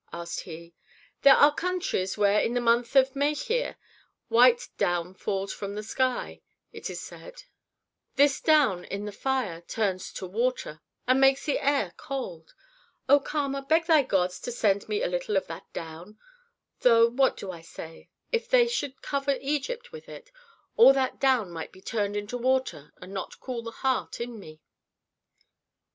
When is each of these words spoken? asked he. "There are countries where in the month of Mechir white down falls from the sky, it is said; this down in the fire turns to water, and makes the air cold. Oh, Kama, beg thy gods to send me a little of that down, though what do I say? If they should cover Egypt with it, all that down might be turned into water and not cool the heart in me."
asked 0.11 0.39
he. 0.39 0.73
"There 1.21 1.35
are 1.35 1.53
countries 1.53 2.17
where 2.17 2.39
in 2.39 2.55
the 2.55 2.59
month 2.59 2.95
of 2.95 3.13
Mechir 3.15 3.75
white 4.29 4.67
down 4.79 5.13
falls 5.13 5.53
from 5.53 5.75
the 5.75 5.83
sky, 5.83 6.41
it 6.73 6.89
is 6.89 6.99
said; 6.99 7.43
this 8.15 8.39
down 8.41 8.83
in 8.85 9.05
the 9.05 9.11
fire 9.11 9.61
turns 9.61 10.11
to 10.13 10.25
water, 10.25 10.81
and 11.05 11.21
makes 11.21 11.45
the 11.45 11.59
air 11.59 11.93
cold. 11.97 12.55
Oh, 13.07 13.19
Kama, 13.19 13.61
beg 13.61 13.85
thy 13.85 14.01
gods 14.01 14.39
to 14.39 14.51
send 14.51 14.89
me 14.89 15.03
a 15.03 15.07
little 15.07 15.37
of 15.37 15.45
that 15.45 15.71
down, 15.71 16.17
though 16.79 17.07
what 17.07 17.37
do 17.37 17.51
I 17.51 17.61
say? 17.61 18.09
If 18.31 18.49
they 18.49 18.67
should 18.67 19.03
cover 19.03 19.37
Egypt 19.39 19.91
with 19.91 20.09
it, 20.09 20.31
all 20.75 20.93
that 20.93 21.19
down 21.19 21.51
might 21.51 21.71
be 21.71 21.79
turned 21.79 22.15
into 22.17 22.39
water 22.39 22.91
and 22.99 23.13
not 23.13 23.39
cool 23.39 23.61
the 23.61 23.69
heart 23.69 24.19
in 24.19 24.39
me." 24.39 24.61